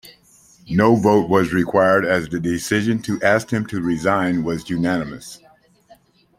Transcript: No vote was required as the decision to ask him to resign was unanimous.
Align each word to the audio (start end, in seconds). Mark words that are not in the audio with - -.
No 0.67 0.95
vote 0.95 1.29
was 1.29 1.53
required 1.53 2.07
as 2.07 2.27
the 2.27 2.39
decision 2.39 3.03
to 3.03 3.21
ask 3.21 3.51
him 3.53 3.67
to 3.67 3.83
resign 3.83 4.43
was 4.43 4.67
unanimous. 4.67 5.39